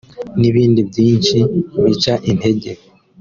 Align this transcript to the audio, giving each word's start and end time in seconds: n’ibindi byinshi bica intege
n’ibindi 0.39 0.79
byinshi 0.89 1.37
bica 1.83 2.13
intege 2.29 2.69